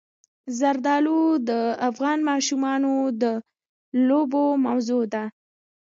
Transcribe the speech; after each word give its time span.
زردالو 0.59 1.19
د 1.49 1.51
افغان 1.89 2.19
ماشومانو 2.29 2.93
د 3.21 3.23
لوبو 4.07 4.43
موضوع 4.65 5.03
ده. 5.13 5.23